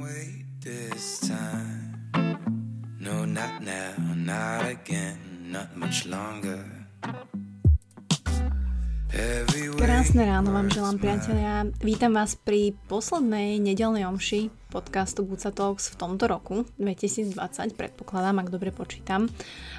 wait 0.00 0.44
this 0.60 1.20
time. 1.20 2.10
No, 3.00 3.24
not 3.24 3.62
now, 3.62 3.96
not 4.14 4.68
again, 4.68 5.48
not 5.48 5.72
much 5.76 6.04
longer. 6.04 6.60
Krásne 9.76 10.28
ráno 10.28 10.52
vám 10.52 10.68
želám, 10.68 11.00
priatelia. 11.00 11.64
Vítam 11.80 12.12
vás 12.12 12.36
pri 12.36 12.76
poslednej 12.90 13.56
nedelnej 13.56 14.04
omši 14.04 14.52
podcastu 14.68 15.24
Buca 15.24 15.48
Talks 15.48 15.88
v 15.88 15.96
tomto 15.96 16.28
roku, 16.28 16.68
2020, 16.76 17.32
predpokladám, 17.72 18.36
ak 18.44 18.52
dobre 18.52 18.76
počítam. 18.76 19.32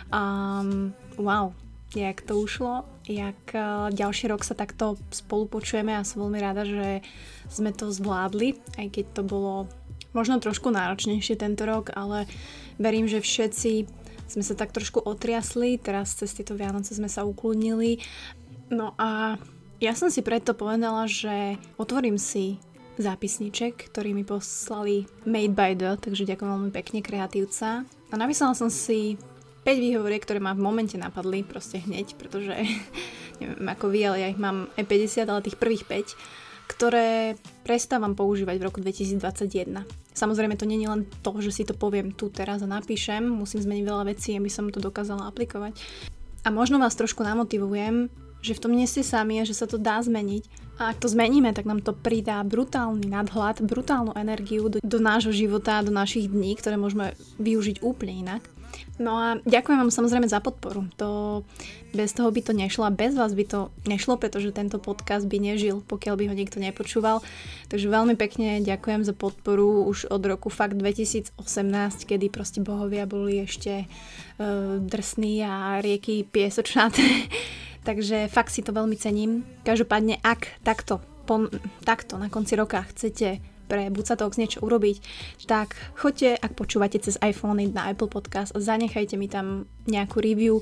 Um, 0.10 0.98
wow, 1.22 1.54
jak 1.94 2.26
to 2.26 2.42
ušlo, 2.42 2.90
jak 3.06 3.38
uh, 3.54 3.94
ďalší 3.94 4.34
rok 4.34 4.42
sa 4.42 4.58
takto 4.58 4.98
spolu 5.14 5.46
počujeme 5.46 5.94
a 5.94 6.02
som 6.02 6.26
veľmi 6.26 6.40
rada, 6.42 6.66
že 6.66 7.06
sme 7.46 7.70
to 7.70 7.94
zvládli, 7.94 8.58
aj 8.82 8.88
keď 8.90 9.06
to 9.14 9.22
bolo 9.22 9.70
možno 10.12 10.40
trošku 10.40 10.72
náročnejšie 10.72 11.40
tento 11.40 11.64
rok, 11.68 11.92
ale 11.96 12.30
verím, 12.80 13.08
že 13.08 13.24
všetci 13.24 13.72
sme 14.28 14.44
sa 14.44 14.54
tak 14.60 14.76
trošku 14.76 15.00
otriasli, 15.00 15.80
teraz 15.80 16.16
cez 16.16 16.36
tieto 16.36 16.54
Vianoce 16.54 16.92
sme 16.92 17.08
sa 17.08 17.24
ukludnili. 17.24 18.04
No 18.68 18.92
a 19.00 19.40
ja 19.80 19.94
som 19.96 20.12
si 20.12 20.20
preto 20.20 20.52
povedala, 20.52 21.08
že 21.08 21.56
otvorím 21.80 22.20
si 22.20 22.60
zápisniček, 22.98 23.94
ktorý 23.94 24.12
mi 24.12 24.26
poslali 24.26 25.06
Made 25.24 25.54
by 25.54 25.78
the, 25.78 25.96
takže 26.02 26.28
ďakujem 26.28 26.50
veľmi 26.50 26.72
pekne 26.74 27.00
kreatívca. 27.06 27.86
A 27.86 28.14
napísala 28.18 28.58
som 28.58 28.68
si 28.68 29.16
5 29.64 29.84
výhovoriek, 29.84 30.24
ktoré 30.24 30.42
ma 30.42 30.58
v 30.58 30.66
momente 30.66 30.98
napadli, 30.98 31.46
proste 31.46 31.84
hneď, 31.84 32.18
pretože 32.18 32.58
neviem 33.40 33.68
ako 33.70 33.86
vy, 33.94 34.00
ale 34.08 34.18
ja 34.26 34.28
ich 34.34 34.42
mám 34.42 34.68
aj 34.76 34.86
50, 34.88 35.30
ale 35.30 35.46
tých 35.46 35.60
prvých 35.62 35.86
5 35.86 36.47
ktoré 36.78 37.34
prestávam 37.66 38.14
používať 38.14 38.62
v 38.62 38.66
roku 38.70 38.78
2021. 38.86 39.82
Samozrejme 40.14 40.54
to 40.54 40.70
je 40.70 40.86
len 40.86 41.10
to, 41.26 41.34
že 41.42 41.50
si 41.50 41.64
to 41.66 41.74
poviem 41.74 42.14
tu 42.14 42.30
teraz 42.30 42.62
a 42.62 42.70
napíšem, 42.70 43.26
musím 43.26 43.66
zmeniť 43.66 43.86
veľa 43.86 44.04
vecí, 44.06 44.38
aby 44.38 44.46
som 44.46 44.70
to 44.70 44.78
dokázala 44.78 45.26
aplikovať. 45.26 45.74
A 46.46 46.54
možno 46.54 46.78
vás 46.78 46.94
trošku 46.94 47.26
namotivujem, 47.26 48.14
že 48.46 48.54
v 48.54 48.62
tom 48.62 48.78
nie 48.78 48.86
ste 48.86 49.02
sami 49.02 49.42
a 49.42 49.48
že 49.50 49.58
sa 49.58 49.66
to 49.66 49.82
dá 49.82 49.98
zmeniť. 49.98 50.67
A 50.78 50.94
ak 50.94 51.02
to 51.02 51.10
zmeníme, 51.10 51.54
tak 51.58 51.66
nám 51.66 51.82
to 51.82 51.94
pridá 51.94 52.46
brutálny 52.46 53.10
nadhľad, 53.10 53.66
brutálnu 53.66 54.14
energiu 54.14 54.70
do, 54.70 54.78
do 54.78 55.00
nášho 55.02 55.34
života, 55.34 55.82
do 55.82 55.90
našich 55.90 56.30
dní, 56.30 56.54
ktoré 56.54 56.78
môžeme 56.78 57.18
využiť 57.42 57.82
úplne 57.82 58.22
inak. 58.22 58.46
No 58.98 59.14
a 59.14 59.28
ďakujem 59.46 59.78
vám 59.78 59.94
samozrejme 59.94 60.26
za 60.26 60.42
podporu. 60.42 60.90
To, 60.98 61.42
bez 61.94 62.18
toho 62.18 62.34
by 62.34 62.42
to 62.42 62.54
nešlo 62.54 62.90
a 62.90 62.94
bez 62.94 63.14
vás 63.14 63.34
by 63.38 63.46
to 63.46 63.60
nešlo, 63.86 64.18
pretože 64.18 64.50
tento 64.50 64.82
podcast 64.82 65.30
by 65.30 65.38
nežil, 65.38 65.86
pokiaľ 65.86 66.16
by 66.18 66.26
ho 66.30 66.34
niekto 66.34 66.58
nepočúval. 66.58 67.22
Takže 67.70 67.94
veľmi 67.94 68.18
pekne 68.18 68.58
ďakujem 68.66 69.06
za 69.06 69.14
podporu 69.14 69.86
už 69.86 70.10
od 70.10 70.22
roku 70.26 70.50
fakt 70.50 70.74
2018, 70.74 71.38
kedy 72.10 72.34
proste 72.34 72.66
bohovia 72.66 73.06
boli 73.06 73.46
ešte 73.46 73.86
uh, 73.86 74.82
drsní 74.82 75.46
a 75.46 75.78
rieky 75.78 76.26
piesočnaté. 76.26 77.06
Takže 77.88 78.28
fakt 78.28 78.52
si 78.52 78.60
to 78.60 78.76
veľmi 78.76 79.00
cením. 79.00 79.48
Každopádne, 79.64 80.20
ak 80.20 80.60
takto, 80.60 81.00
pon, 81.24 81.48
takto 81.88 82.20
na 82.20 82.28
konci 82.28 82.60
roka 82.60 82.84
chcete 82.92 83.40
pre 83.72 83.88
Bucatox 83.88 84.36
niečo 84.36 84.60
urobiť, 84.60 85.00
tak 85.48 85.80
choďte, 85.96 86.36
ak 86.36 86.52
počúvate 86.56 87.00
cez 87.00 87.16
iPhone 87.24 87.64
na 87.72 87.88
Apple 87.88 88.12
Podcast 88.12 88.52
zanechajte 88.56 89.16
mi 89.16 89.32
tam 89.32 89.72
nejakú 89.88 90.20
review, 90.20 90.60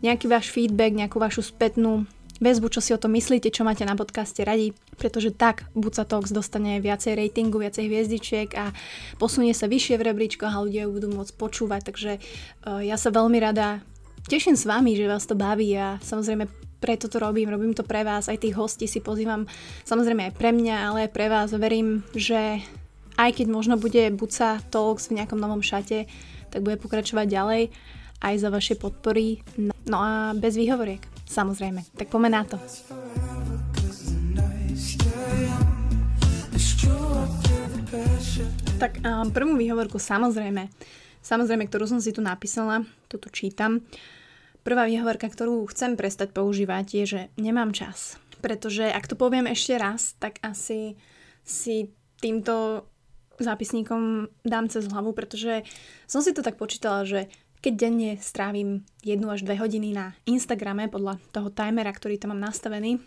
nejaký 0.00 0.24
váš 0.28 0.48
feedback, 0.48 0.96
nejakú 0.96 1.20
vašu 1.20 1.44
spätnú 1.44 2.08
väzbu, 2.40 2.66
čo 2.72 2.80
si 2.80 2.90
o 2.92 3.00
tom 3.00 3.16
myslíte, 3.16 3.52
čo 3.52 3.64
máte 3.64 3.84
na 3.84 3.96
podcaste 3.96 4.40
radi, 4.44 4.76
pretože 4.96 5.32
tak 5.32 5.68
Buca 5.72 6.04
Talks 6.04 6.34
dostane 6.34 6.80
viacej 6.80 7.16
ratingu, 7.16 7.60
viacej 7.60 7.88
hviezdičiek 7.88 8.48
a 8.56 8.74
posunie 9.20 9.56
sa 9.56 9.70
vyššie 9.70 10.00
v 10.00 10.06
rebríčkoch 10.12 10.52
a 10.52 10.64
ľudia 10.64 10.88
ju 10.88 10.90
budú 10.96 11.08
môcť 11.12 11.32
počúvať, 11.36 11.80
takže 11.92 12.12
uh, 12.18 12.82
ja 12.84 12.96
sa 13.00 13.14
veľmi 13.14 13.38
rada 13.40 13.84
teším 14.28 14.56
s 14.56 14.64
vami, 14.64 14.96
že 14.96 15.08
vás 15.08 15.28
to 15.28 15.36
baví 15.36 15.76
a 15.76 16.00
samozrejme 16.00 16.48
preto 16.80 17.08
to 17.08 17.16
robím, 17.16 17.48
robím 17.48 17.72
to 17.72 17.80
pre 17.80 18.04
vás, 18.04 18.28
aj 18.28 18.44
tých 18.44 18.56
hostí 18.60 18.84
si 18.84 19.00
pozývam 19.00 19.48
samozrejme 19.88 20.28
aj 20.28 20.36
pre 20.36 20.52
mňa, 20.52 20.76
ale 20.84 20.98
aj 21.08 21.10
pre 21.16 21.32
vás. 21.32 21.48
Verím, 21.56 22.04
že 22.12 22.60
aj 23.16 23.30
keď 23.40 23.46
možno 23.48 23.80
bude 23.80 24.12
Buca 24.12 24.60
Talks 24.68 25.08
v 25.08 25.16
nejakom 25.20 25.40
novom 25.40 25.64
šate, 25.64 26.04
tak 26.52 26.60
bude 26.60 26.76
pokračovať 26.76 27.24
ďalej 27.24 27.62
aj 28.20 28.34
za 28.36 28.48
vaše 28.52 28.74
podpory. 28.76 29.40
No 29.88 29.96
a 30.00 30.36
bez 30.36 30.60
výhovoriek, 30.60 31.00
samozrejme. 31.24 31.84
Tak 31.96 32.12
poďme 32.12 32.30
na 32.32 32.42
to. 32.44 32.56
Tak 38.76 39.00
prvú 39.32 39.56
výhovorku 39.56 39.96
samozrejme, 39.96 40.68
samozrejme, 41.24 41.64
ktorú 41.66 41.88
som 41.88 41.98
si 42.04 42.12
tu 42.12 42.20
napísala, 42.20 42.84
tu 43.08 43.16
čítam, 43.32 43.80
Prvá 44.64 44.88
výhovorka, 44.88 45.28
ktorú 45.28 45.68
chcem 45.68 45.92
prestať 45.92 46.32
používať, 46.32 46.86
je, 46.88 47.04
že 47.04 47.20
nemám 47.36 47.76
čas. 47.76 48.16
Pretože 48.40 48.88
ak 48.88 49.04
to 49.04 49.12
poviem 49.12 49.44
ešte 49.44 49.76
raz, 49.76 50.16
tak 50.16 50.40
asi 50.40 50.96
si 51.44 51.92
týmto 52.16 52.88
zápisníkom 53.36 54.32
dám 54.40 54.72
cez 54.72 54.88
hlavu, 54.88 55.12
pretože 55.12 55.68
som 56.08 56.24
si 56.24 56.32
to 56.32 56.40
tak 56.40 56.56
počítala, 56.56 57.04
že 57.04 57.28
keď 57.60 57.72
denne 57.76 58.10
strávim 58.24 58.88
1 59.04 59.20
až 59.28 59.44
2 59.44 59.52
hodiny 59.52 59.92
na 59.92 60.16
Instagrame 60.24 60.88
podľa 60.88 61.20
toho 61.28 61.52
timera, 61.52 61.92
ktorý 61.92 62.16
tam 62.16 62.32
mám 62.32 62.48
nastavený, 62.48 63.04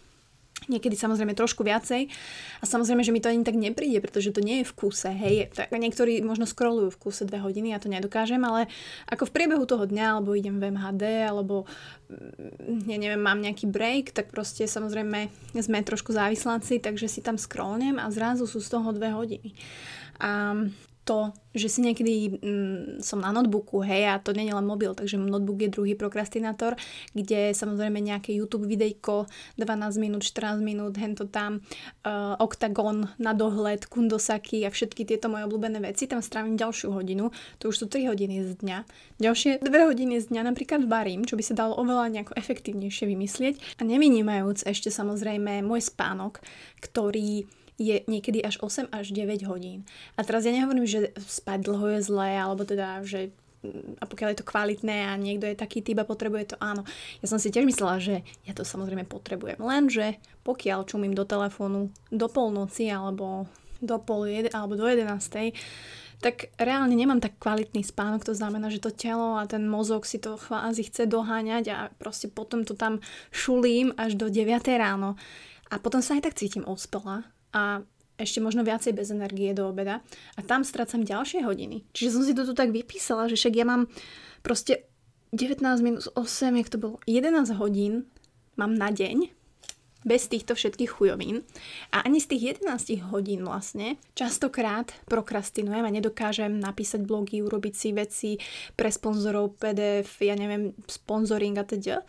niekedy 0.68 0.96
samozrejme 0.96 1.34
trošku 1.34 1.64
viacej 1.64 2.12
a 2.60 2.64
samozrejme, 2.64 3.04
že 3.04 3.12
mi 3.16 3.24
to 3.24 3.32
ani 3.32 3.44
tak 3.44 3.56
nepríde, 3.56 4.00
pretože 4.04 4.32
to 4.36 4.44
nie 4.44 4.62
je 4.62 4.70
v 4.70 4.74
kuse, 4.76 5.12
hej, 5.12 5.52
tak 5.52 5.72
niektorí 5.72 6.20
možno 6.24 6.48
scrollujú 6.48 6.94
v 6.94 7.02
kuse 7.08 7.24
dve 7.28 7.42
hodiny, 7.42 7.74
ja 7.74 7.80
to 7.80 7.92
nedokážem, 7.92 8.40
ale 8.44 8.72
ako 9.08 9.28
v 9.28 9.36
priebehu 9.36 9.64
toho 9.66 9.88
dňa, 9.88 10.20
alebo 10.20 10.36
idem 10.36 10.60
v 10.60 10.76
MHD, 10.76 11.04
alebo 11.28 11.66
mm, 12.12 12.88
ja 12.88 12.98
neviem, 13.00 13.22
mám 13.22 13.40
nejaký 13.40 13.68
break, 13.68 14.16
tak 14.16 14.30
proste 14.30 14.68
samozrejme 14.68 15.32
sme 15.56 15.80
trošku 15.84 16.12
závisláci, 16.12 16.84
takže 16.84 17.08
si 17.08 17.20
tam 17.24 17.40
scrollnem 17.40 17.98
a 17.98 18.08
zrazu 18.14 18.46
sú 18.46 18.60
z 18.60 18.70
toho 18.70 18.92
dve 18.94 19.12
hodiny. 19.16 19.56
A 20.18 20.54
to, 21.08 21.32
že 21.56 21.72
si 21.72 21.80
niekedy 21.80 22.38
mm, 22.38 22.84
som 23.00 23.24
na 23.24 23.32
notebooku, 23.32 23.80
hej, 23.80 24.12
a 24.12 24.20
to 24.20 24.36
nie 24.36 24.46
je 24.46 24.54
len 24.54 24.68
mobil, 24.68 24.92
takže 24.92 25.16
notebook 25.16 25.64
je 25.64 25.72
druhý 25.72 25.96
prokrastinátor, 25.96 26.76
kde 27.16 27.56
samozrejme 27.56 28.04
nejaké 28.04 28.36
YouTube 28.36 28.68
videjko, 28.68 29.26
12 29.56 30.04
minút, 30.04 30.28
14 30.28 30.60
minút, 30.60 31.00
hento 31.00 31.26
tam, 31.26 31.64
uh, 32.04 32.36
Octagon 32.44 33.08
na 33.18 33.32
dohľad, 33.32 33.88
Kundosaki 33.88 34.68
a 34.68 34.70
všetky 34.70 35.08
tieto 35.08 35.32
moje 35.32 35.48
obľúbené 35.48 35.80
veci, 35.80 36.06
tam 36.12 36.20
strávim 36.20 36.60
ďalšiu 36.60 36.92
hodinu, 36.92 37.32
to 37.58 37.72
už 37.72 37.76
sú 37.80 37.86
3 37.88 38.12
hodiny 38.12 38.44
z 38.44 38.60
dňa. 38.60 38.78
Ďalšie 39.24 39.64
2 39.64 39.90
hodiny 39.90 40.20
z 40.20 40.30
dňa 40.30 40.42
napríklad 40.52 40.84
varím, 40.86 41.24
čo 41.24 41.40
by 41.40 41.44
sa 41.48 41.56
dalo 41.56 41.80
oveľa 41.80 42.12
nejako 42.12 42.36
efektívnejšie 42.36 43.08
vymyslieť 43.08 43.56
a 43.80 43.88
nevynímajúc 43.88 44.68
ešte 44.68 44.92
samozrejme 44.92 45.64
môj 45.64 45.88
spánok, 45.88 46.44
ktorý 46.84 47.48
je 47.78 48.02
niekedy 48.10 48.42
až 48.42 48.58
8 48.60 48.90
až 48.90 49.14
9 49.14 49.46
hodín. 49.46 49.86
A 50.18 50.26
teraz 50.26 50.44
ja 50.44 50.54
nehovorím, 50.54 50.90
že 50.90 51.14
spať 51.16 51.70
dlho 51.70 51.98
je 51.98 52.00
zlé, 52.02 52.38
alebo 52.38 52.66
teda, 52.66 53.06
že 53.06 53.30
a 53.98 54.06
pokiaľ 54.06 54.30
je 54.34 54.40
to 54.42 54.50
kvalitné 54.50 55.10
a 55.10 55.18
niekto 55.18 55.50
je 55.50 55.58
taký 55.58 55.82
typ 55.82 55.98
a 56.02 56.06
potrebuje 56.06 56.54
to, 56.54 56.56
áno. 56.62 56.86
Ja 57.22 57.28
som 57.30 57.42
si 57.42 57.50
tiež 57.50 57.66
myslela, 57.66 57.98
že 57.98 58.22
ja 58.46 58.54
to 58.54 58.62
samozrejme 58.62 59.10
potrebujem. 59.10 59.58
Lenže 59.58 60.22
pokiaľ 60.46 60.86
čumím 60.86 61.18
do 61.18 61.26
telefónu 61.26 61.90
do 62.14 62.28
polnoci 62.30 62.90
alebo 62.90 63.50
do 63.82 63.98
pol 64.02 64.26
jed, 64.30 64.54
alebo 64.54 64.78
do 64.78 64.86
11, 64.86 65.54
tak 66.18 66.50
reálne 66.58 66.98
nemám 66.98 67.22
tak 67.22 67.38
kvalitný 67.38 67.86
spánok, 67.86 68.26
to 68.26 68.34
znamená, 68.34 68.74
že 68.74 68.82
to 68.82 68.90
telo 68.90 69.38
a 69.38 69.46
ten 69.46 69.70
mozog 69.70 70.10
si 70.10 70.18
to 70.18 70.34
chvázi 70.34 70.90
chce 70.90 71.06
doháňať 71.06 71.66
a 71.70 71.78
proste 72.02 72.26
potom 72.26 72.66
to 72.66 72.74
tam 72.74 73.06
šulím 73.30 73.94
až 74.02 74.18
do 74.18 74.26
9 74.26 74.66
ráno. 74.82 75.14
A 75.70 75.78
potom 75.78 76.02
sa 76.02 76.18
aj 76.18 76.32
tak 76.32 76.40
cítim 76.40 76.66
ospela 76.66 77.28
a 77.54 77.84
ešte 78.18 78.42
možno 78.42 78.66
viacej 78.66 78.98
bez 78.98 79.14
energie 79.14 79.54
do 79.54 79.70
obeda 79.70 80.02
a 80.36 80.40
tam 80.42 80.66
strácam 80.66 81.06
ďalšie 81.06 81.46
hodiny. 81.46 81.86
Čiže 81.94 82.14
som 82.18 82.24
si 82.26 82.34
to 82.34 82.50
tu 82.50 82.58
tak 82.58 82.74
vypísala, 82.74 83.30
že 83.30 83.38
však 83.38 83.54
ja 83.54 83.66
mám 83.66 83.86
proste 84.42 84.90
19 85.32 85.62
minus 85.86 86.10
8, 86.18 86.58
jak 86.58 86.70
to 86.74 86.78
bolo, 86.82 86.98
11 87.06 87.54
hodín 87.62 88.10
mám 88.58 88.74
na 88.74 88.90
deň 88.90 89.38
bez 90.08 90.32
týchto 90.32 90.56
všetkých 90.56 90.88
chujovín 90.88 91.44
a 91.92 92.08
ani 92.08 92.24
z 92.24 92.32
tých 92.32 92.64
11 92.64 93.12
hodín 93.12 93.44
vlastne 93.44 94.00
častokrát 94.16 94.96
prokrastinujem 95.12 95.84
a 95.84 95.92
nedokážem 95.92 96.56
napísať 96.58 97.04
blogy, 97.04 97.44
urobiť 97.44 97.74
si 97.76 97.90
veci 97.92 98.32
pre 98.80 98.88
sponzorov, 98.88 99.60
PDF, 99.60 100.24
ja 100.24 100.40
neviem, 100.40 100.72
sponsoring 100.88 101.60
a 101.60 101.68
teda. 101.68 102.08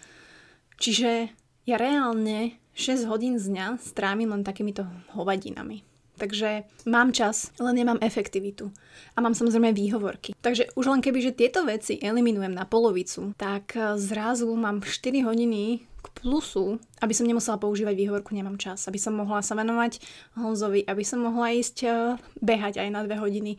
Čiže 0.78 1.34
ja 1.66 1.76
reálne 1.76 2.62
6 2.78 3.10
hodín 3.10 3.42
z 3.42 3.50
dňa 3.50 3.66
strávim 3.82 4.30
len 4.30 4.46
takýmito 4.46 4.86
hovadinami. 5.18 5.82
Takže 6.18 6.62
mám 6.86 7.10
čas, 7.14 7.50
len 7.58 7.78
nemám 7.78 7.98
efektivitu. 8.02 8.70
A 9.14 9.22
mám 9.22 9.34
samozrejme 9.34 9.74
výhovorky. 9.74 10.34
Takže 10.38 10.70
už 10.74 10.86
len 10.86 11.02
keby, 11.02 11.18
že 11.22 11.34
tieto 11.34 11.62
veci 11.66 11.98
eliminujem 11.98 12.54
na 12.54 12.66
polovicu, 12.66 13.34
tak 13.38 13.74
eh, 13.74 13.98
zrazu 13.98 14.50
mám 14.54 14.82
4 14.82 15.26
hodiny 15.26 15.86
k 15.98 16.06
plusu, 16.14 16.78
aby 17.02 17.10
som 17.10 17.26
nemusela 17.26 17.58
používať 17.58 17.94
výhovorku 17.98 18.30
nemám 18.30 18.54
čas, 18.54 18.86
aby 18.86 18.98
som 19.02 19.18
mohla 19.18 19.42
sa 19.42 19.58
venovať 19.58 19.98
Honzovi, 20.38 20.86
aby 20.86 21.02
som 21.02 21.26
mohla 21.26 21.50
ísť 21.54 21.76
uh, 21.86 22.14
behať 22.38 22.78
aj 22.78 22.88
na 22.94 23.02
dve 23.02 23.18
hodiny. 23.18 23.58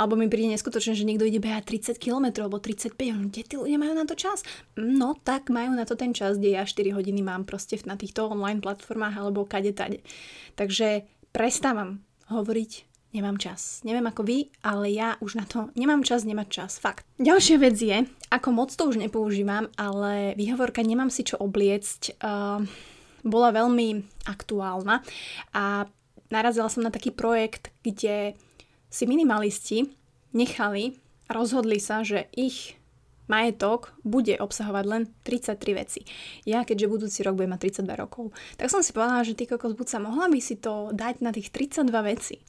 Alebo 0.00 0.16
mi 0.16 0.32
príde 0.32 0.56
neskutočné, 0.56 0.96
že 0.96 1.04
niekto 1.04 1.28
ide 1.28 1.44
behať 1.44 1.94
30 1.94 2.00
km 2.00 2.48
alebo 2.48 2.56
35, 2.56 2.96
kde 2.98 3.42
tí 3.44 3.54
ľudia 3.54 3.76
majú 3.76 3.94
na 3.94 4.08
to 4.08 4.16
čas? 4.16 4.42
No 4.80 5.14
tak 5.20 5.52
majú 5.52 5.76
na 5.76 5.84
to 5.84 5.94
ten 5.94 6.16
čas, 6.16 6.40
kde 6.40 6.56
ja 6.56 6.64
4 6.64 6.96
hodiny 6.96 7.20
mám 7.20 7.44
proste 7.44 7.76
na 7.84 8.00
týchto 8.00 8.32
online 8.32 8.64
platformách 8.64 9.20
alebo 9.20 9.44
kade 9.44 9.76
tade. 9.76 10.00
Takže 10.56 11.04
prestávam 11.36 12.00
hovoriť 12.32 12.93
nemám 13.14 13.38
čas. 13.38 13.80
Neviem 13.86 14.04
ako 14.10 14.26
vy, 14.26 14.50
ale 14.66 14.90
ja 14.90 15.14
už 15.22 15.38
na 15.38 15.46
to 15.46 15.70
nemám 15.78 16.02
čas 16.02 16.26
nemať 16.26 16.48
čas. 16.50 16.82
Fakt. 16.82 17.06
Ďalšia 17.22 17.56
vec 17.62 17.78
je, 17.78 18.04
ako 18.34 18.48
moc 18.50 18.74
to 18.74 18.90
už 18.90 18.98
nepoužívam, 18.98 19.70
ale 19.78 20.34
výhovorka 20.34 20.82
nemám 20.82 21.08
si 21.08 21.22
čo 21.22 21.38
obliecť 21.38 22.18
uh, 22.18 22.60
bola 23.24 23.48
veľmi 23.56 24.04
aktuálna 24.28 25.00
a 25.56 25.88
narazila 26.28 26.68
som 26.68 26.84
na 26.84 26.92
taký 26.92 27.14
projekt, 27.14 27.72
kde 27.80 28.36
si 28.92 29.04
minimalisti 29.08 29.88
nechali, 30.36 30.98
rozhodli 31.32 31.80
sa, 31.80 32.04
že 32.04 32.28
ich 32.36 32.76
majetok 33.24 33.96
bude 34.04 34.36
obsahovať 34.36 34.84
len 34.84 35.02
33 35.24 35.80
veci. 35.80 36.00
Ja, 36.44 36.60
keďže 36.68 36.92
budúci 36.92 37.18
rok 37.24 37.40
budem 37.40 37.56
mať 37.56 37.80
32 37.80 38.02
rokov, 38.04 38.36
tak 38.60 38.68
som 38.68 38.84
si 38.84 38.92
povedala, 38.92 39.24
že 39.24 39.32
ty 39.32 39.48
kokos, 39.48 39.72
buď 39.72 39.88
sa 39.88 39.98
mohla 40.04 40.28
by 40.28 40.40
si 40.44 40.60
to 40.60 40.92
dať 40.92 41.24
na 41.24 41.32
tých 41.32 41.48
32 41.48 41.88
veci. 42.04 42.44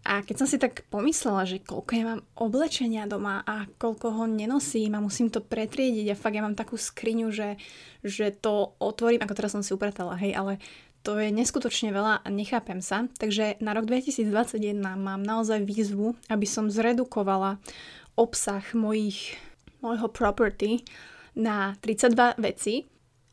A 0.00 0.24
keď 0.24 0.36
som 0.40 0.48
si 0.48 0.56
tak 0.56 0.88
pomyslela, 0.88 1.44
že 1.44 1.60
koľko 1.60 1.92
ja 1.92 2.04
mám 2.08 2.22
oblečenia 2.40 3.04
doma 3.04 3.44
a 3.44 3.68
koľko 3.76 4.16
ho 4.16 4.24
nenosím 4.24 4.96
a 4.96 5.04
musím 5.04 5.28
to 5.28 5.44
pretriediť 5.44 6.06
a 6.10 6.18
fakt 6.18 6.36
ja 6.36 6.44
mám 6.44 6.56
takú 6.56 6.80
skriňu, 6.80 7.28
že, 7.28 7.60
že 8.00 8.32
to 8.32 8.72
otvorím, 8.80 9.20
ako 9.20 9.36
teraz 9.36 9.52
som 9.52 9.60
si 9.60 9.76
upratala, 9.76 10.16
hej, 10.16 10.32
ale 10.32 10.56
to 11.00 11.16
je 11.16 11.32
neskutočne 11.32 11.92
veľa 11.92 12.24
a 12.24 12.28
nechápem 12.28 12.84
sa. 12.84 13.08
Takže 13.16 13.60
na 13.60 13.72
rok 13.72 13.88
2021 13.88 14.76
mám 14.80 15.20
naozaj 15.24 15.64
výzvu, 15.64 16.16
aby 16.28 16.44
som 16.44 16.68
zredukovala 16.68 17.60
obsah 18.16 18.64
mojich, 18.76 19.36
mojho 19.80 20.08
property 20.12 20.84
na 21.32 21.76
32 21.80 22.40
veci 22.40 22.84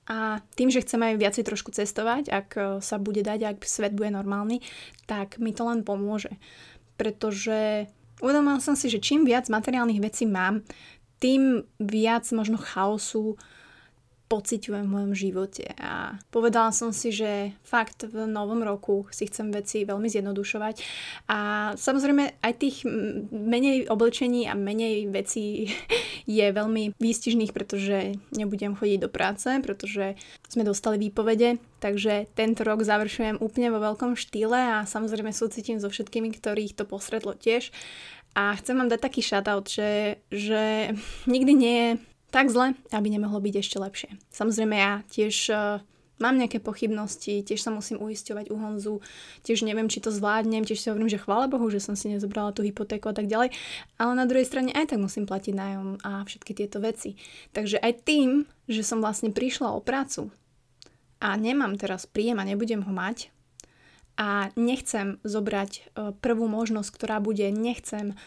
a 0.07 0.39
tým, 0.55 0.71
že 0.71 0.87
chceme 0.87 1.13
aj 1.13 1.15
viacej 1.19 1.43
trošku 1.43 1.75
cestovať, 1.75 2.31
ak 2.31 2.47
e, 2.55 2.61
sa 2.79 2.95
bude 2.95 3.19
dať, 3.27 3.39
ak 3.43 3.67
svet 3.67 3.91
bude 3.91 4.07
normálny, 4.07 4.63
tak 5.03 5.35
mi 5.35 5.51
to 5.51 5.67
len 5.67 5.83
pomôže. 5.83 6.31
Pretože 6.95 7.91
uvedomila 8.23 8.63
som 8.63 8.79
si, 8.79 8.87
že 8.87 9.03
čím 9.03 9.27
viac 9.27 9.51
materiálnych 9.51 9.99
vecí 9.99 10.23
mám, 10.23 10.63
tým 11.19 11.67
viac 11.75 12.23
možno 12.31 12.55
chaosu, 12.55 13.35
pociťujem 14.27 14.83
v 14.83 14.93
mojom 14.93 15.13
živote. 15.15 15.71
A 15.79 16.19
povedala 16.29 16.75
som 16.75 16.91
si, 16.91 17.15
že 17.15 17.55
fakt 17.63 18.03
v 18.03 18.27
novom 18.27 18.59
roku 18.59 19.07
si 19.09 19.27
chcem 19.27 19.49
veci 19.55 19.87
veľmi 19.87 20.11
zjednodušovať. 20.11 20.75
A 21.31 21.71
samozrejme 21.79 22.43
aj 22.43 22.53
tých 22.59 22.83
menej 23.31 23.87
oblečení 23.87 24.45
a 24.51 24.53
menej 24.53 25.07
vecí 25.07 25.71
je 26.27 26.45
veľmi 26.51 26.99
výstižných, 26.99 27.55
pretože 27.55 28.19
nebudem 28.35 28.75
chodiť 28.75 28.99
do 28.99 29.09
práce, 29.09 29.47
pretože 29.63 30.19
sme 30.51 30.67
dostali 30.67 30.99
výpovede, 30.99 31.63
takže 31.79 32.27
tento 32.35 32.67
rok 32.67 32.83
završujem 32.83 33.39
úplne 33.39 33.71
vo 33.71 33.79
veľkom 33.79 34.19
štýle 34.19 34.83
a 34.83 34.83
samozrejme 34.83 35.31
súcitím 35.31 35.79
so 35.79 35.87
všetkými, 35.87 36.35
ktorých 36.35 36.75
to 36.75 36.83
posredlo 36.83 37.31
tiež. 37.31 37.71
A 38.37 38.53
chcem 38.59 38.77
vám 38.77 38.91
dať 38.91 39.01
taký 39.01 39.25
shoutout, 39.25 39.65
že, 39.71 40.21
že 40.29 40.93
nikdy 41.33 41.53
nie 41.55 41.75
je 41.79 41.89
tak 42.29 42.51
zle, 42.51 42.75
aby 42.91 43.07
nemohlo 43.07 43.39
byť 43.39 43.55
ešte 43.59 43.77
lepšie. 43.79 44.09
Samozrejme 44.31 44.75
ja 44.75 44.93
tiež 45.07 45.35
uh, 45.49 45.79
mám 46.19 46.35
nejaké 46.37 46.57
pochybnosti, 46.59 47.45
tiež 47.45 47.61
sa 47.61 47.71
musím 47.71 48.01
uisťovať 48.01 48.49
u 48.49 48.55
Honzu, 48.57 48.95
tiež 49.45 49.63
neviem, 49.63 49.87
či 49.89 50.01
to 50.01 50.09
zvládnem, 50.09 50.65
tiež 50.65 50.81
si 50.81 50.89
hovorím, 50.89 51.09
že 51.09 51.21
chvála 51.21 51.49
Bohu, 51.49 51.69
že 51.69 51.81
som 51.81 51.93
si 51.93 52.09
nezobrala 52.09 52.53
tú 52.53 52.65
hypotéku 52.65 53.09
a 53.09 53.15
tak 53.15 53.29
ďalej, 53.29 53.53
ale 54.01 54.11
na 54.17 54.25
druhej 54.25 54.49
strane 54.49 54.73
aj 54.73 54.93
tak 54.93 54.99
musím 54.99 55.29
platiť 55.29 55.53
nájom 55.53 55.87
a 56.01 56.25
všetky 56.25 56.51
tieto 56.57 56.81
veci. 56.81 57.15
Takže 57.53 57.77
aj 57.79 57.93
tým, 58.03 58.49
že 58.65 58.81
som 58.81 58.99
vlastne 58.99 59.31
prišla 59.31 59.73
o 59.73 59.79
prácu 59.79 60.33
a 61.21 61.33
nemám 61.37 61.77
teraz 61.77 62.09
príjem 62.09 62.41
a 62.41 62.47
nebudem 62.47 62.81
ho 62.83 62.93
mať 62.93 63.29
a 64.17 64.49
nechcem 64.57 65.21
zobrať 65.21 65.71
uh, 65.93 66.11
prvú 66.17 66.49
možnosť, 66.49 66.89
ktorá 66.89 67.21
bude, 67.21 67.45
nechcem 67.53 68.17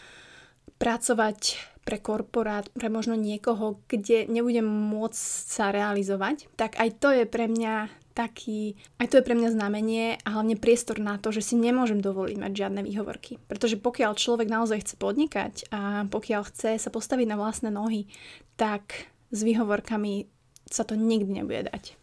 pracovať 0.81 1.71
pre 1.81 1.97
korporát, 1.97 2.69
pre 2.77 2.89
možno 2.93 3.17
niekoho, 3.17 3.81
kde 3.89 4.29
nebudem 4.29 4.65
môcť 4.65 5.17
sa 5.49 5.73
realizovať, 5.73 6.45
tak 6.53 6.77
aj 6.77 6.89
to 7.01 7.09
je 7.09 7.25
pre 7.25 7.49
mňa 7.49 7.89
taký, 8.11 8.75
aj 8.99 9.07
to 9.07 9.15
je 9.19 9.25
pre 9.25 9.33
mňa 9.33 9.49
znamenie 9.55 10.19
a 10.21 10.27
hlavne 10.35 10.59
priestor 10.59 10.99
na 10.99 11.17
to, 11.17 11.31
že 11.31 11.41
si 11.41 11.55
nemôžem 11.57 12.03
dovoliť 12.03 12.37
mať 12.37 12.51
žiadne 12.53 12.81
výhovorky. 12.83 13.39
Pretože 13.47 13.79
pokiaľ 13.79 14.19
človek 14.19 14.51
naozaj 14.51 14.83
chce 14.83 14.95
podnikať 14.99 15.53
a 15.71 16.05
pokiaľ 16.11 16.41
chce 16.51 16.77
sa 16.77 16.89
postaviť 16.91 17.27
na 17.31 17.39
vlastné 17.39 17.71
nohy, 17.71 18.11
tak 18.59 19.09
s 19.31 19.41
výhovorkami 19.41 20.27
sa 20.67 20.83
to 20.83 20.99
nikdy 20.99 21.41
nebude 21.41 21.71
dať. 21.71 21.95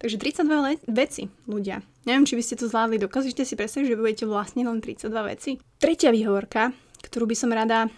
Takže 0.00 0.16
32 0.16 0.64
le- 0.64 0.82
veci, 0.88 1.28
ľudia. 1.44 1.84
Neviem, 2.08 2.24
či 2.24 2.32
by 2.32 2.42
ste 2.42 2.56
to 2.56 2.72
zvládli. 2.72 2.96
Dokážete 2.96 3.44
si 3.44 3.52
predstaviť, 3.52 3.92
že 3.92 4.00
budete 4.00 4.24
vlastne 4.24 4.64
len 4.64 4.80
32 4.80 5.12
veci? 5.28 5.60
Tretia 5.76 6.08
výhovorka, 6.08 6.72
ktorú 7.04 7.28
by 7.28 7.36
som 7.36 7.50
rada 7.52 7.88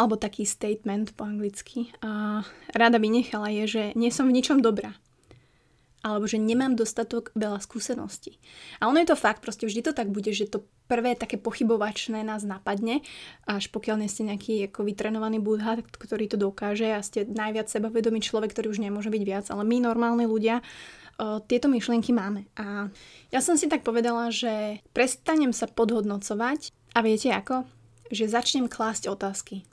alebo 0.00 0.16
taký 0.16 0.48
statement 0.48 1.12
po 1.12 1.28
anglicky, 1.28 1.92
a 2.00 2.40
rada 2.72 2.96
vynechala 2.96 3.52
je, 3.52 3.64
že 3.68 3.82
nie 4.00 4.08
som 4.08 4.24
v 4.24 4.40
ničom 4.40 4.64
dobrá. 4.64 4.96
Alebo 6.04 6.28
že 6.28 6.36
nemám 6.36 6.76
dostatok 6.76 7.32
veľa 7.32 7.60
skúseností. 7.64 8.36
A 8.80 8.88
ono 8.88 9.00
je 9.00 9.08
to 9.08 9.16
fakt, 9.16 9.40
proste 9.40 9.64
vždy 9.64 9.80
to 9.88 9.92
tak 9.96 10.12
bude, 10.12 10.28
že 10.32 10.48
to 10.48 10.64
prvé 10.84 11.16
také 11.16 11.40
pochybovačné 11.40 12.20
nás 12.24 12.44
napadne, 12.44 13.00
až 13.48 13.72
pokiaľ 13.72 14.04
nie 14.04 14.12
ste 14.12 14.28
nejaký 14.28 14.68
ako 14.68 14.84
vytrenovaný 14.84 15.40
budha, 15.40 15.80
ktorý 15.80 16.28
to 16.28 16.36
dokáže 16.36 16.92
a 16.92 17.00
ste 17.00 17.24
najviac 17.24 17.72
sebavedomý 17.72 18.20
človek, 18.20 18.52
ktorý 18.52 18.76
už 18.76 18.84
nemôže 18.84 19.08
byť 19.08 19.22
viac, 19.24 19.48
ale 19.48 19.64
my 19.64 19.80
normálni 19.80 20.28
ľudia 20.28 20.60
tieto 21.48 21.72
myšlienky 21.72 22.12
máme. 22.12 22.48
A 22.56 22.88
ja 23.32 23.40
som 23.40 23.56
si 23.56 23.68
tak 23.68 23.80
povedala, 23.84 24.28
že 24.28 24.84
prestanem 24.96 25.56
sa 25.56 25.68
podhodnocovať 25.68 26.72
a 26.96 27.00
viete 27.00 27.32
ako? 27.32 27.64
Že 28.12 28.24
začnem 28.28 28.66
klásť 28.68 29.08
otázky 29.08 29.64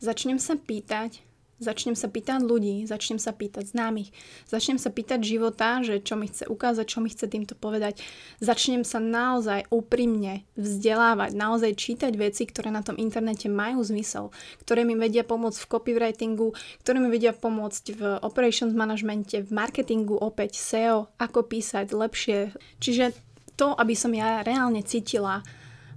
Začnem 0.00 0.40
sa 0.40 0.56
pýtať, 0.56 1.20
začnem 1.60 1.92
sa 1.92 2.08
pýtať 2.08 2.40
ľudí, 2.40 2.88
začnem 2.88 3.20
sa 3.20 3.36
pýtať 3.36 3.68
známych, 3.76 4.16
začnem 4.48 4.80
sa 4.80 4.88
pýtať 4.88 5.20
života, 5.20 5.84
že 5.84 6.00
čo 6.00 6.16
mi 6.16 6.24
chce 6.24 6.48
ukázať, 6.48 6.88
čo 6.88 7.04
mi 7.04 7.12
chce 7.12 7.28
týmto 7.28 7.52
povedať. 7.52 8.00
Začnem 8.40 8.80
sa 8.80 8.96
naozaj 8.96 9.68
úprimne 9.68 10.48
vzdelávať, 10.56 11.36
naozaj 11.36 11.76
čítať 11.76 12.16
veci, 12.16 12.48
ktoré 12.48 12.72
na 12.72 12.80
tom 12.80 12.96
internete 12.96 13.52
majú 13.52 13.84
zmysel, 13.84 14.32
ktoré 14.64 14.88
mi 14.88 14.96
vedia 14.96 15.20
pomôcť 15.20 15.60
v 15.60 15.68
copywritingu, 15.68 16.56
ktoré 16.80 16.96
mi 16.96 17.12
vedia 17.12 17.36
pomôcť 17.36 17.84
v 17.92 18.02
operations 18.24 18.72
managemente, 18.72 19.44
v 19.44 19.52
marketingu 19.52 20.16
opäť 20.16 20.56
SEO, 20.56 21.12
ako 21.20 21.44
písať 21.44 21.92
lepšie. 21.92 22.56
Čiže 22.80 23.12
to, 23.60 23.76
aby 23.76 23.92
som 23.92 24.16
ja 24.16 24.40
reálne 24.40 24.80
cítila 24.80 25.44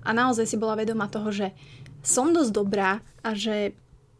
a 0.03 0.09
naozaj 0.11 0.45
si 0.45 0.57
bola 0.59 0.77
vedoma 0.77 1.07
toho, 1.07 1.31
že 1.31 1.55
som 2.03 2.35
dosť 2.35 2.51
dobrá 2.51 2.99
a 3.23 3.31
že 3.33 3.73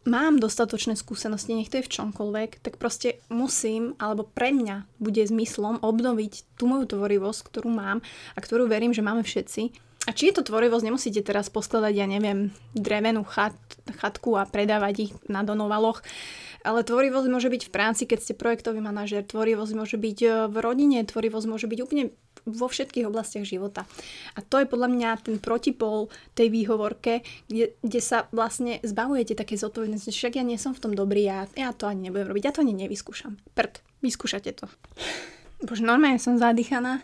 mám 0.04 0.40
dostatočné 0.40 1.00
skúsenosti, 1.00 1.56
nech 1.56 1.72
to 1.72 1.80
je 1.80 1.88
v 1.88 1.94
čomkoľvek, 2.00 2.60
tak 2.60 2.76
proste 2.76 3.24
musím, 3.32 3.96
alebo 4.00 4.28
pre 4.28 4.52
mňa 4.52 4.88
bude 5.00 5.24
zmyslom 5.24 5.80
obnoviť 5.80 6.60
tú 6.60 6.68
moju 6.68 6.96
tvorivosť, 6.96 7.40
ktorú 7.48 7.72
mám 7.72 8.04
a 8.36 8.40
ktorú 8.40 8.68
verím, 8.68 8.92
že 8.92 9.04
máme 9.04 9.24
všetci. 9.24 9.62
A 10.04 10.12
či 10.12 10.32
je 10.32 10.36
to 10.36 10.44
tvorivosť, 10.44 10.84
nemusíte 10.84 11.24
teraz 11.24 11.48
poskladať, 11.48 11.94
ja 11.96 12.08
neviem, 12.08 12.52
drevenú 12.76 13.24
chat, 13.24 13.56
chatku 14.00 14.40
a 14.40 14.48
predávať 14.48 15.12
ich 15.12 15.14
na 15.28 15.44
donovaloch, 15.44 16.02
ale 16.64 16.88
tvorivosť 16.88 17.28
môže 17.28 17.52
byť 17.52 17.62
v 17.68 17.74
práci, 17.74 18.04
keď 18.08 18.20
ste 18.24 18.34
projektový 18.40 18.80
manažer, 18.80 19.28
tvorivosť 19.28 19.74
môže 19.76 19.98
byť 20.00 20.18
e, 20.24 20.28
v 20.48 20.56
rodine, 20.64 21.04
tvorivosť 21.04 21.48
môže 21.52 21.68
byť 21.68 21.80
úplne 21.84 22.16
vo 22.44 22.68
všetkých 22.68 23.08
oblastiach 23.08 23.48
života. 23.48 23.88
A 24.36 24.44
to 24.44 24.60
je 24.60 24.68
podľa 24.68 24.92
mňa 24.92 25.10
ten 25.24 25.38
protipol 25.40 26.12
tej 26.36 26.52
výhovorke, 26.52 27.24
kde, 27.48 27.76
kde 27.80 28.00
sa 28.04 28.28
vlastne 28.36 28.84
zbavujete 28.84 29.36
také 29.36 29.56
zodpovednosti. 29.56 30.12
Však 30.12 30.40
ja 30.40 30.44
nie 30.44 30.60
som 30.60 30.76
v 30.76 30.84
tom 30.84 30.94
dobrý, 30.96 31.28
ja, 31.28 31.48
ja 31.56 31.72
to 31.72 31.88
ani 31.88 32.08
nebudem 32.08 32.32
robiť, 32.32 32.44
ja 32.44 32.56
to 32.56 32.64
ani 32.64 32.76
nevyskúšam. 32.76 33.40
Prd, 33.56 33.80
vyskúšate 34.04 34.52
to. 34.56 34.68
Bože, 35.64 35.84
normálne 35.84 36.20
som 36.20 36.36
zadýchaná, 36.36 37.00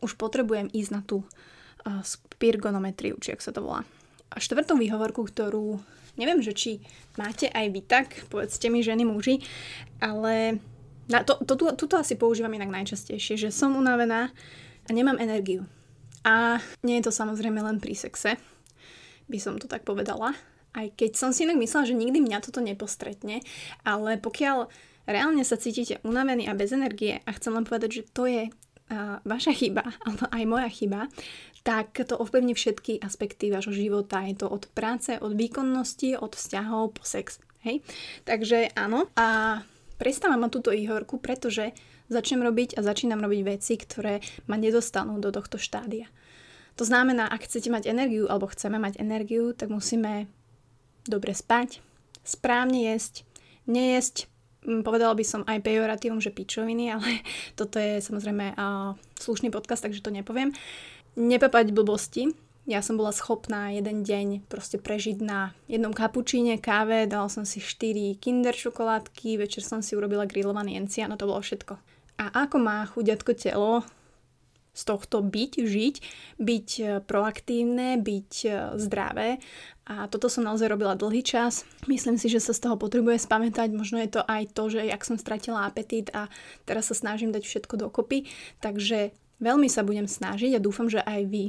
už 0.00 0.16
potrebujem 0.16 0.72
ísť 0.72 0.90
na 0.92 1.00
tú 1.04 1.20
uh, 1.20 2.00
spirgonometriu, 2.00 3.20
či 3.20 3.36
ak 3.36 3.44
sa 3.44 3.52
to 3.52 3.60
volá. 3.60 3.84
A 4.32 4.40
štvrtú 4.40 4.80
výhovorku, 4.80 5.28
ktorú 5.28 5.80
neviem, 6.18 6.42
že 6.42 6.52
či 6.52 6.70
máte 7.14 7.46
aj 7.48 7.66
vy 7.70 7.80
tak, 7.86 8.08
povedzte 8.28 8.66
mi 8.68 8.82
ženy, 8.82 9.06
muži, 9.06 9.40
ale 10.02 10.58
na 11.08 11.24
to, 11.24 11.40
to, 11.40 11.56
to, 11.56 11.72
tuto 11.78 11.94
asi 11.96 12.18
používam 12.20 12.52
inak 12.52 12.68
najčastejšie, 12.68 13.40
že 13.40 13.54
som 13.54 13.78
unavená, 13.78 14.34
a 14.88 14.90
nemám 14.90 15.20
energiu. 15.20 15.68
A 16.24 16.58
nie 16.82 16.98
je 16.98 17.06
to 17.08 17.12
samozrejme 17.12 17.60
len 17.60 17.78
pri 17.78 17.94
sexe, 17.94 18.40
by 19.28 19.38
som 19.38 19.60
to 19.60 19.68
tak 19.68 19.84
povedala. 19.84 20.32
Aj 20.72 20.86
keď 20.96 21.16
som 21.16 21.30
si 21.32 21.44
inak 21.44 21.60
myslela, 21.60 21.88
že 21.88 21.96
nikdy 21.96 22.24
mňa 22.24 22.44
toto 22.44 22.64
nepostretne, 22.64 23.44
ale 23.84 24.16
pokiaľ 24.20 24.68
reálne 25.08 25.44
sa 25.44 25.60
cítite 25.60 26.00
unavený 26.04 26.48
a 26.48 26.56
bez 26.56 26.72
energie 26.72 27.20
a 27.24 27.30
chcem 27.36 27.52
len 27.52 27.64
povedať, 27.64 28.02
že 28.02 28.08
to 28.12 28.28
je 28.28 28.52
vaša 29.24 29.52
chyba, 29.52 29.84
alebo 30.04 30.24
aj 30.32 30.44
moja 30.48 30.68
chyba, 30.72 31.00
tak 31.62 32.00
to 32.00 32.16
ovplyvní 32.16 32.56
všetky 32.56 33.04
aspekty 33.04 33.52
vášho 33.52 33.76
života. 33.76 34.24
Je 34.24 34.40
to 34.40 34.48
od 34.48 34.68
práce, 34.72 35.12
od 35.20 35.36
výkonnosti, 35.36 36.16
od 36.16 36.32
vzťahov 36.32 36.96
po 36.96 37.04
sex. 37.04 37.42
Hej? 37.60 37.84
Takže 38.24 38.72
áno. 38.72 39.12
A 39.18 39.60
prestávam 40.00 40.40
ma 40.40 40.48
túto 40.48 40.72
ihorku, 40.72 41.20
pretože 41.20 41.76
začnem 42.08 42.40
robiť 42.40 42.80
a 42.80 42.86
začínam 42.86 43.20
robiť 43.20 43.40
veci, 43.44 43.76
ktoré 43.76 44.24
ma 44.48 44.56
nedostanú 44.56 45.20
do 45.20 45.28
tohto 45.28 45.60
štádia. 45.60 46.08
To 46.80 46.86
znamená, 46.86 47.28
ak 47.28 47.44
chcete 47.44 47.68
mať 47.68 47.90
energiu, 47.90 48.30
alebo 48.30 48.48
chceme 48.48 48.78
mať 48.80 49.02
energiu, 49.02 49.52
tak 49.52 49.68
musíme 49.68 50.30
dobre 51.04 51.34
spať, 51.34 51.82
správne 52.22 52.86
jesť, 52.94 53.26
nejesť, 53.66 54.30
povedala 54.84 55.16
by 55.16 55.24
som 55.24 55.42
aj 55.48 55.64
pejoratívom, 55.64 56.20
že 56.20 56.34
pičoviny, 56.34 56.90
ale 56.94 57.24
toto 57.58 57.80
je 57.80 57.98
samozrejme 58.04 58.54
uh, 58.54 58.94
slušný 59.18 59.48
podcast, 59.48 59.84
takže 59.84 60.04
to 60.04 60.14
nepoviem. 60.14 60.52
Nepapať 61.18 61.74
blbosti, 61.74 62.30
ja 62.68 62.84
som 62.84 63.00
bola 63.00 63.16
schopná 63.16 63.72
jeden 63.72 64.04
deň 64.04 64.44
proste 64.44 64.76
prežiť 64.76 65.24
na 65.24 65.56
jednom 65.72 65.96
kapučíne, 65.96 66.60
káve, 66.60 67.08
dala 67.08 67.32
som 67.32 67.48
si 67.48 67.64
4 67.64 68.20
kinder 68.20 68.52
čokoládky, 68.52 69.40
večer 69.40 69.64
som 69.64 69.80
si 69.80 69.96
urobila 69.96 70.28
grillovaný 70.28 70.76
encián, 70.76 71.08
no 71.08 71.16
to 71.16 71.24
bolo 71.24 71.40
všetko. 71.40 71.80
A 72.20 72.44
ako 72.44 72.60
má 72.60 72.84
chudiatko 72.84 73.32
telo 73.40 73.88
z 74.78 74.82
tohto 74.86 75.26
byť, 75.26 75.52
žiť, 75.66 75.94
byť 76.38 76.68
e, 76.78 76.82
proaktívne, 77.02 77.98
byť 77.98 78.32
e, 78.46 78.50
zdravé. 78.78 79.42
A 79.90 80.06
toto 80.06 80.30
som 80.30 80.46
naozaj 80.46 80.70
robila 80.70 80.94
dlhý 80.94 81.26
čas. 81.26 81.66
Myslím 81.90 82.14
si, 82.14 82.30
že 82.30 82.38
sa 82.38 82.54
z 82.54 82.62
toho 82.62 82.78
potrebuje 82.78 83.18
spamätať. 83.18 83.74
Možno 83.74 83.98
je 83.98 84.14
to 84.14 84.22
aj 84.22 84.54
to, 84.54 84.70
že 84.70 84.86
jak 84.86 85.02
som 85.02 85.18
stratila 85.18 85.66
apetít 85.66 86.14
a 86.14 86.30
teraz 86.62 86.92
sa 86.92 86.94
snažím 86.94 87.34
dať 87.34 87.42
všetko 87.42 87.74
dokopy. 87.88 88.30
Takže 88.62 89.10
veľmi 89.42 89.66
sa 89.66 89.82
budem 89.82 90.06
snažiť 90.06 90.54
a 90.54 90.62
dúfam, 90.62 90.86
že 90.86 91.02
aj 91.02 91.22
vy 91.26 91.44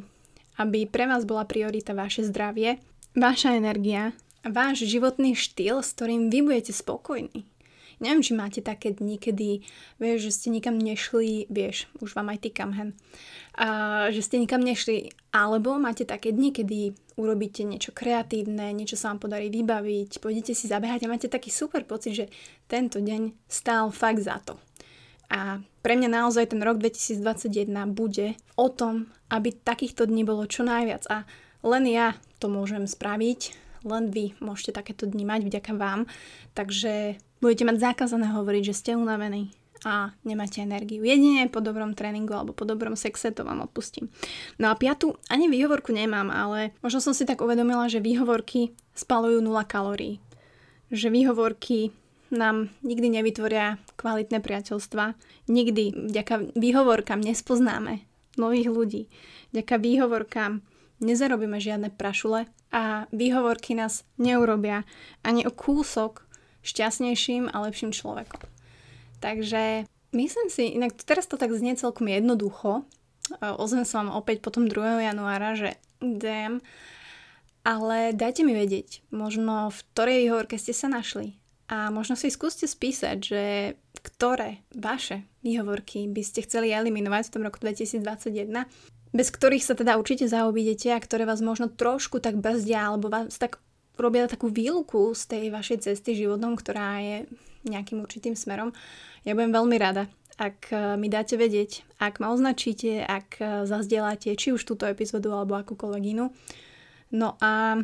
aby 0.60 0.84
pre 0.92 1.08
vás 1.08 1.24
bola 1.24 1.48
priorita 1.48 1.96
vaše 1.96 2.28
zdravie, 2.28 2.84
vaša 3.16 3.56
energia 3.56 4.12
váš 4.44 4.88
životný 4.88 5.36
štýl, 5.36 5.84
s 5.84 5.96
ktorým 5.96 6.32
vy 6.32 6.40
budete 6.44 6.72
spokojní. 6.76 7.48
Neviem, 8.00 8.24
či 8.24 8.32
máte 8.32 8.64
také 8.64 8.96
dni, 8.96 9.20
kedy 9.20 9.60
vieš, 10.00 10.20
že 10.28 10.32
ste 10.32 10.48
nikam 10.56 10.80
nešli, 10.80 11.52
vieš, 11.52 11.92
už 12.00 12.16
vám 12.16 12.32
aj 12.32 12.48
týkam 12.48 12.72
hen, 12.72 12.96
a, 13.60 14.08
že 14.08 14.24
ste 14.24 14.40
nikam 14.40 14.64
nešli, 14.64 15.12
alebo 15.36 15.76
máte 15.76 16.08
také 16.08 16.32
dni, 16.32 16.56
kedy 16.56 16.80
urobíte 17.20 17.68
niečo 17.68 17.92
kreatívne, 17.92 18.72
niečo 18.72 18.96
sa 18.96 19.12
vám 19.12 19.20
podarí 19.28 19.52
vybaviť, 19.52 20.24
pôjdete 20.24 20.56
si 20.56 20.72
zabehať 20.72 21.04
a 21.06 21.12
máte 21.12 21.28
taký 21.28 21.52
super 21.52 21.84
pocit, 21.84 22.16
že 22.16 22.26
tento 22.72 23.04
deň 23.04 23.36
stál 23.52 23.92
fakt 23.92 24.24
za 24.24 24.40
to. 24.48 24.56
A 25.30 25.62
pre 25.86 25.94
mňa 25.94 26.10
naozaj 26.24 26.56
ten 26.56 26.62
rok 26.64 26.82
2021 26.82 27.70
bude 27.94 28.34
o 28.58 28.68
tom, 28.72 29.12
aby 29.30 29.54
takýchto 29.54 30.10
dní 30.10 30.26
bolo 30.26 30.50
čo 30.50 30.66
najviac. 30.66 31.06
A 31.12 31.30
len 31.62 31.86
ja 31.86 32.18
to 32.42 32.50
môžem 32.50 32.90
spraviť, 32.90 33.69
len 33.86 34.12
vy 34.12 34.36
môžete 34.44 34.76
takéto 34.76 35.08
dni 35.08 35.24
mať 35.28 35.42
vďaka 35.48 35.72
vám. 35.76 36.10
Takže 36.56 37.20
budete 37.40 37.64
mať 37.68 37.78
zakázané 37.80 38.32
hovoriť, 38.32 38.64
že 38.72 38.78
ste 38.78 38.92
unavení 39.00 39.52
a 39.88 40.12
nemáte 40.28 40.60
energiu. 40.60 41.04
Jedine 41.08 41.48
po 41.48 41.64
dobrom 41.64 41.96
tréningu 41.96 42.36
alebo 42.36 42.52
po 42.52 42.68
dobrom 42.68 43.00
sexe 43.00 43.32
to 43.32 43.48
vám 43.48 43.64
odpustím. 43.64 44.12
No 44.60 44.68
a 44.72 44.76
piatu, 44.76 45.16
ani 45.32 45.48
výhovorku 45.48 45.96
nemám, 45.96 46.28
ale 46.28 46.76
možno 46.84 47.00
som 47.00 47.14
si 47.16 47.24
tak 47.24 47.40
uvedomila, 47.40 47.88
že 47.88 48.04
výhovorky 48.04 48.76
spalujú 48.92 49.40
0 49.40 49.56
kalórií. 49.64 50.20
Že 50.92 51.08
výhovorky 51.16 51.96
nám 52.30 52.70
nikdy 52.84 53.08
nevytvoria 53.20 53.80
kvalitné 53.96 54.44
priateľstva. 54.44 55.16
Nikdy 55.48 56.12
vďaka 56.12 56.60
výhovorkám 56.60 57.24
nespoznáme 57.24 58.06
nových 58.38 58.70
ľudí. 58.70 59.02
Vďaka 59.56 59.76
výhovorkám 59.82 60.62
nezarobíme 61.00 61.60
žiadne 61.60 61.92
prašule 61.96 62.48
a 62.72 63.10
výhovorky 63.10 63.76
nás 63.76 64.08
neurobia 64.22 64.86
ani 65.26 65.44
o 65.48 65.52
kúsok 65.52 66.24
šťastnejším 66.64 67.50
a 67.50 67.58
lepším 67.66 67.96
človekom. 67.96 68.44
Takže 69.20 69.88
myslím 70.16 70.48
si, 70.48 70.76
inak 70.76 70.96
teraz 71.04 71.28
to 71.28 71.36
tak 71.36 71.52
znie 71.52 71.76
celkom 71.76 72.08
jednoducho, 72.08 72.88
ozvem 73.42 73.84
sa 73.84 74.04
vám 74.04 74.16
opäť 74.16 74.40
potom 74.44 74.68
2. 74.68 75.04
januára, 75.04 75.56
že 75.56 75.76
damn, 76.00 76.64
ale 77.68 78.16
dajte 78.16 78.48
mi 78.48 78.56
vedieť, 78.56 79.04
možno 79.12 79.72
v 79.72 79.80
ktorej 79.92 80.18
výhovorke 80.24 80.56
ste 80.56 80.72
sa 80.72 80.88
našli, 80.88 81.40
a 81.70 81.94
možno 81.94 82.18
si 82.18 82.34
skúste 82.34 82.66
spísať, 82.66 83.18
že 83.22 83.44
ktoré 84.02 84.66
vaše 84.74 85.30
výhovorky 85.46 86.10
by 86.10 86.26
ste 86.26 86.42
chceli 86.42 86.74
eliminovať 86.74 87.30
v 87.30 87.34
tom 87.38 87.44
roku 87.46 87.62
2021, 87.62 88.66
bez 89.10 89.28
ktorých 89.34 89.66
sa 89.66 89.74
teda 89.74 89.98
určite 89.98 90.30
zaobídete 90.30 90.94
a 90.94 91.02
ktoré 91.02 91.26
vás 91.26 91.42
možno 91.42 91.70
trošku 91.70 92.22
tak 92.22 92.38
brzdia 92.38 92.94
alebo 92.94 93.10
vás 93.10 93.34
tak 93.42 93.58
robia 94.00 94.30
takú 94.30 94.48
výluku 94.48 95.12
z 95.18 95.24
tej 95.28 95.44
vašej 95.52 95.92
cesty 95.92 96.16
životom, 96.16 96.56
ktorá 96.56 97.04
je 97.04 97.18
nejakým 97.68 98.00
určitým 98.00 98.38
smerom. 98.38 98.72
Ja 99.28 99.36
budem 99.36 99.52
veľmi 99.52 99.76
rada, 99.76 100.08
ak 100.40 100.72
eh, 100.72 100.96
mi 100.96 101.12
dáte 101.12 101.36
vedieť, 101.36 101.84
ak 102.00 102.24
ma 102.24 102.32
označíte, 102.32 103.04
ak 103.04 103.28
eh, 103.44 103.48
zazdielate 103.68 104.32
či 104.40 104.56
už 104.56 104.64
túto 104.64 104.88
epizódu 104.88 105.36
alebo 105.36 105.60
akúkoľvek 105.60 106.04
inú. 106.16 106.32
No 107.12 107.36
a 107.44 107.82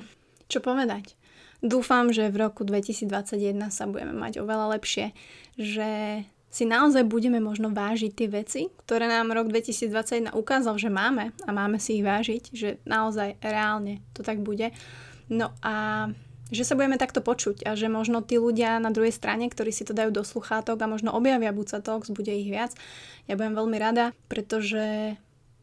čo 0.48 0.62
povedať? 0.64 1.18
Dúfam, 1.66 2.14
že 2.14 2.30
v 2.30 2.46
roku 2.46 2.62
2021 2.62 3.74
sa 3.74 3.90
budeme 3.90 4.14
mať 4.14 4.38
oveľa 4.38 4.78
lepšie, 4.78 5.18
že 5.58 6.22
si 6.56 6.64
naozaj 6.64 7.04
budeme 7.04 7.44
možno 7.44 7.68
vážiť 7.76 8.12
tie 8.16 8.32
veci, 8.32 8.62
ktoré 8.88 9.12
nám 9.12 9.36
rok 9.36 9.52
2021 9.52 10.32
ukázal, 10.32 10.80
že 10.80 10.88
máme 10.88 11.36
a 11.44 11.52
máme 11.52 11.84
si 11.84 12.00
ich 12.00 12.08
vážiť, 12.08 12.44
že 12.56 12.80
naozaj 12.88 13.36
reálne 13.44 14.00
to 14.16 14.24
tak 14.24 14.40
bude. 14.40 14.72
No 15.28 15.52
a 15.60 16.08
že 16.48 16.64
sa 16.64 16.80
budeme 16.80 16.96
takto 16.96 17.20
počuť 17.20 17.68
a 17.68 17.76
že 17.76 17.92
možno 17.92 18.24
tí 18.24 18.40
ľudia 18.40 18.80
na 18.80 18.88
druhej 18.88 19.12
strane, 19.12 19.52
ktorí 19.52 19.76
si 19.76 19.84
to 19.84 19.92
dajú 19.92 20.16
do 20.16 20.24
sluchátok 20.24 20.80
a 20.80 20.88
možno 20.88 21.12
objavia 21.12 21.52
Buca 21.52 21.84
Talks, 21.84 22.16
bude 22.16 22.32
ich 22.32 22.48
viac. 22.48 22.72
Ja 23.28 23.36
budem 23.36 23.60
veľmi 23.60 23.76
rada, 23.76 24.16
pretože 24.32 25.18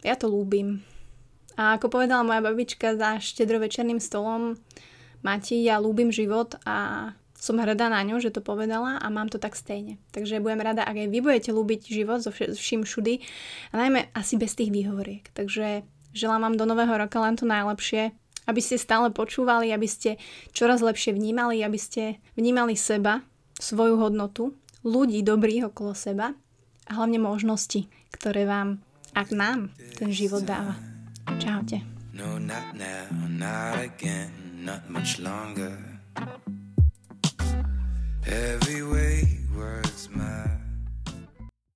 ja 0.05 0.15
to 0.21 0.29
ľúbim. 0.29 0.85
A 1.57 1.81
ako 1.81 1.89
povedala 1.89 2.21
moja 2.21 2.45
babička 2.45 3.01
za 3.01 3.17
štedrovečerným 3.17 3.97
stolom, 3.97 4.61
Mati, 5.23 5.63
ja 5.63 5.79
ľúbim 5.79 6.11
život 6.11 6.59
a 6.67 7.15
som 7.43 7.59
hrdá 7.59 7.91
na 7.91 7.99
ňu, 8.07 8.23
že 8.23 8.31
to 8.31 8.39
povedala 8.39 9.03
a 9.03 9.07
mám 9.11 9.27
to 9.27 9.43
tak 9.43 9.59
stejne. 9.59 9.99
Takže 10.15 10.39
budem 10.39 10.63
rada, 10.63 10.87
ak 10.87 10.95
aj 10.95 11.09
vy 11.11 11.19
budete 11.19 11.51
ľúbiť 11.51 11.91
život 11.91 12.23
so 12.23 12.31
vším 12.31 12.87
všudy 12.87 13.19
a 13.75 13.83
najmä 13.83 14.15
asi 14.15 14.39
bez 14.39 14.55
tých 14.55 14.71
výhovoriek. 14.71 15.27
Takže 15.35 15.83
želám 16.15 16.47
vám 16.47 16.55
do 16.55 16.71
nového 16.71 16.95
roka 16.95 17.19
len 17.19 17.35
to 17.35 17.43
najlepšie, 17.43 18.15
aby 18.47 18.61
ste 18.63 18.79
stále 18.79 19.11
počúvali, 19.11 19.75
aby 19.75 19.91
ste 19.91 20.23
čoraz 20.55 20.79
lepšie 20.79 21.19
vnímali, 21.19 21.67
aby 21.67 21.79
ste 21.83 22.23
vnímali 22.39 22.79
seba, 22.79 23.27
svoju 23.59 23.99
hodnotu, 23.99 24.55
ľudí 24.87 25.27
dobrých 25.27 25.75
okolo 25.75 25.99
seba 25.99 26.39
a 26.87 26.91
hlavne 26.95 27.19
možnosti, 27.19 27.91
ktoré 28.15 28.47
vám, 28.47 28.79
ak 29.19 29.35
nám, 29.35 29.75
ten 29.99 30.15
život 30.15 30.47
dáva. 30.47 30.79
Čaute. 31.43 31.83
No, 32.15 32.39
not 32.39 32.75
now, 32.75 33.11
not 33.27 33.79
again. 33.83 34.43
not 34.63 34.89
much 34.89 35.19
longer. 35.19 35.77
Every 38.25 38.83
way. 38.85 39.42